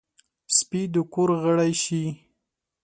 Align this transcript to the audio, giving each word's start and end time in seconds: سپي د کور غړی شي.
سپي 0.57 0.81
د 0.93 0.95
کور 1.13 1.29
غړی 1.43 1.71
شي. 1.83 2.03